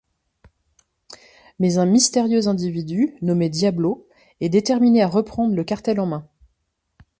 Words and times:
Mais 1.59 1.77
un 1.77 1.85
mystérieux 1.85 2.47
individu, 2.47 3.15
nommé 3.21 3.49
Diablo, 3.49 4.07
est 4.39 4.49
déterminé 4.49 5.03
à 5.03 5.07
reprendre 5.07 5.53
le 5.53 5.63
cartel 5.63 5.99
en 5.99 6.07
main. 6.07 6.27